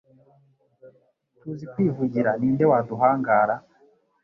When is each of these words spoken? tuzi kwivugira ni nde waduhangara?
tuzi 1.39 1.65
kwivugira 1.73 2.29
ni 2.39 2.47
nde 2.53 2.63
waduhangara? 2.71 3.55